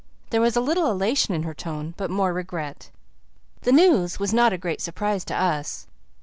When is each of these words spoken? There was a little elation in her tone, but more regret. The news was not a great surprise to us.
There 0.31 0.41
was 0.41 0.55
a 0.55 0.61
little 0.61 0.89
elation 0.89 1.35
in 1.35 1.43
her 1.43 1.53
tone, 1.53 1.93
but 1.95 2.09
more 2.09 2.33
regret. 2.33 2.89
The 3.61 3.71
news 3.71 4.19
was 4.19 4.33
not 4.33 4.51
a 4.51 4.57
great 4.57 4.81
surprise 4.81 5.23
to 5.25 5.35
us. 5.35 5.85